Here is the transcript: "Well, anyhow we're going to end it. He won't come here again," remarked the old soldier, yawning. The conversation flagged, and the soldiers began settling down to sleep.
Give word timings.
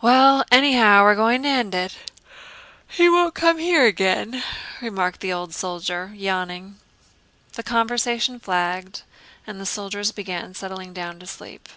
"Well, 0.00 0.46
anyhow 0.50 1.02
we're 1.02 1.14
going 1.14 1.42
to 1.42 1.48
end 1.50 1.74
it. 1.74 1.98
He 2.88 3.10
won't 3.10 3.34
come 3.34 3.58
here 3.58 3.84
again," 3.84 4.42
remarked 4.80 5.20
the 5.20 5.30
old 5.30 5.52
soldier, 5.52 6.10
yawning. 6.14 6.80
The 7.52 7.62
conversation 7.62 8.40
flagged, 8.40 9.02
and 9.46 9.60
the 9.60 9.66
soldiers 9.66 10.10
began 10.10 10.54
settling 10.54 10.94
down 10.94 11.18
to 11.20 11.26
sleep. 11.26 11.68